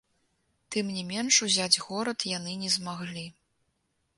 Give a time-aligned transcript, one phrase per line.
[0.75, 3.25] Тым не менш ўзяць горад яны не змаглі.